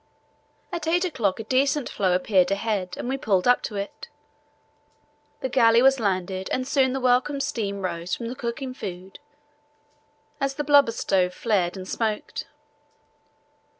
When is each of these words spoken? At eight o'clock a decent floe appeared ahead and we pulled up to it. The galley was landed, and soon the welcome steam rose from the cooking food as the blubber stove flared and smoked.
At 0.71 0.87
eight 0.87 1.05
o'clock 1.05 1.39
a 1.39 1.43
decent 1.43 1.87
floe 1.87 2.13
appeared 2.15 2.49
ahead 2.49 2.95
and 2.97 3.07
we 3.07 3.17
pulled 3.17 3.47
up 3.47 3.61
to 3.61 3.75
it. 3.75 4.09
The 5.41 5.47
galley 5.49 5.83
was 5.83 5.99
landed, 5.99 6.49
and 6.51 6.67
soon 6.67 6.93
the 6.93 6.99
welcome 6.99 7.39
steam 7.39 7.81
rose 7.83 8.15
from 8.15 8.27
the 8.27 8.33
cooking 8.35 8.73
food 8.73 9.19
as 10.39 10.55
the 10.55 10.63
blubber 10.63 10.91
stove 10.93 11.35
flared 11.35 11.77
and 11.77 11.87
smoked. 11.87 12.47